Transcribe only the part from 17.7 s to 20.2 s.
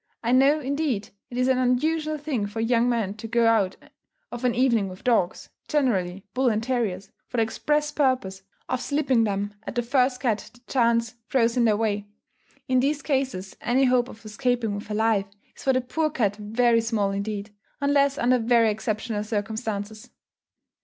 unless under very exceptional circumstances.